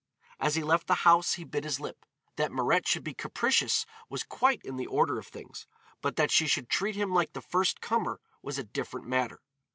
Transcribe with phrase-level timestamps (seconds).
[0.39, 2.07] As he left the house he bit his lip.
[2.35, 5.67] That Mirette should be capricious was quite in the order of things,
[6.01, 9.41] but that she should treat him like the first comer was a different matter.